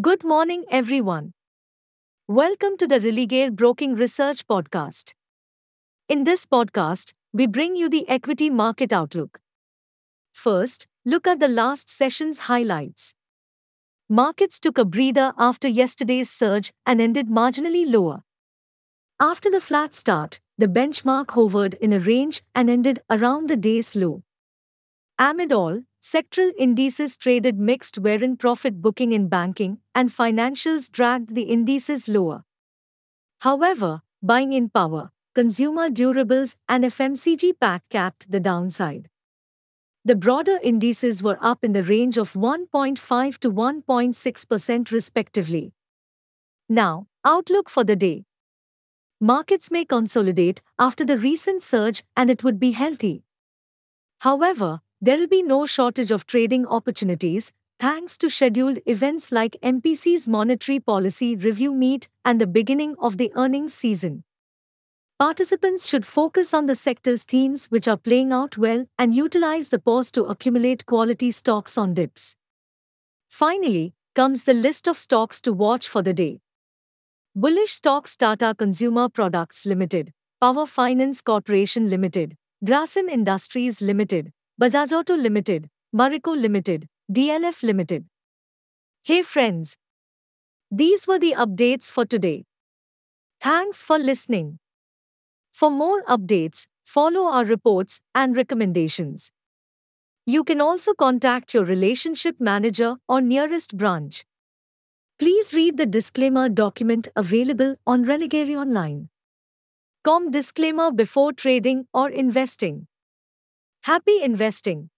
[0.00, 1.32] Good morning, everyone.
[2.28, 5.14] Welcome to the Religare Broking Research Podcast.
[6.08, 9.40] In this podcast, we bring you the equity market outlook.
[10.32, 13.16] First, look at the last session's highlights.
[14.08, 18.22] Markets took a breather after yesterday's surge and ended marginally lower.
[19.18, 23.96] After the flat start, the benchmark hovered in a range and ended around the day's
[23.96, 24.22] low.
[25.18, 31.42] Amid all, sectoral indices traded mixed wherein profit booking in banking and financials dragged the
[31.42, 32.44] indices lower.
[33.40, 39.08] However, buying in power, consumer durables and FMCG pack capped the downside.
[40.04, 45.72] The broader indices were up in the range of 1.5 to 1.6% respectively.
[46.68, 48.24] Now, outlook for the day.
[49.20, 53.24] Markets may consolidate after the recent surge and it would be healthy.
[54.20, 60.26] However, there will be no shortage of trading opportunities thanks to scheduled events like MPC's
[60.26, 64.24] Monetary Policy Review Meet and the beginning of the earnings season.
[65.20, 69.78] Participants should focus on the sector's themes which are playing out well and utilize the
[69.78, 72.34] pause to accumulate quality stocks on dips.
[73.28, 76.40] Finally, comes the list of stocks to watch for the day.
[77.36, 85.14] Bullish stocks Tata Consumer Products Limited, Power Finance Corporation Limited, Grasim Industries Limited, Bajaj Auto
[85.14, 88.06] Limited, Marico Limited, DLF Limited.
[89.04, 89.78] Hey friends!
[90.68, 92.44] These were the updates for today.
[93.40, 94.58] Thanks for listening.
[95.52, 99.30] For more updates, follow our reports and recommendations.
[100.26, 104.24] You can also contact your relationship manager or nearest branch.
[105.20, 109.08] Please read the disclaimer document available on Religare Online.
[110.02, 112.88] Com disclaimer before trading or investing.
[113.82, 114.90] Happy investing!